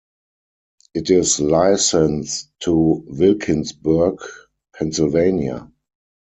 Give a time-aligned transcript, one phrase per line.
[0.95, 4.17] It is licensed to Wilkinsburg,
[4.75, 5.71] Pennsylvania.